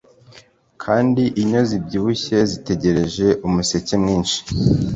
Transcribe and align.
Kandi 0.83 1.23
inyo 1.41 1.61
zibyibushye 1.69 2.37
zitegereje 2.51 3.27
umusekemwinshi 3.47 4.39